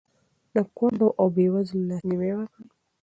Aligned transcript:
د 0.55 0.57
کونډو 0.77 1.07
او 1.19 1.25
بېوزلو 1.35 1.87
لاسنیوی 1.89 2.31
وکړئ. 2.35 2.67